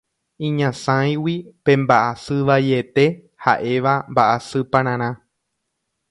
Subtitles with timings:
[0.47, 3.05] iñasãigui pe mba'asy vaiete
[3.43, 5.09] ha'éva mba'asypararã